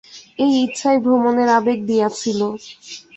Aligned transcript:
এই 0.39 0.51
ইচ্ছাই 0.63 0.97
ভ্রমণের 1.03 1.49
আবেগ 1.57 1.79
দিয়াছিল। 1.89 2.39